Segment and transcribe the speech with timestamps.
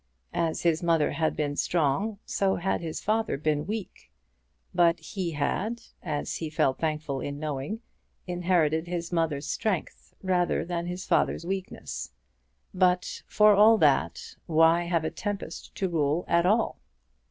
[0.33, 4.09] As his mother had been strong, so had his father been weak.
[4.73, 7.81] But he had, as he felt thankful in knowing,
[8.25, 12.13] inherited his mother's strength rather than his father's weakness.
[12.73, 16.79] But, for all that, why have a tempest to rule at all?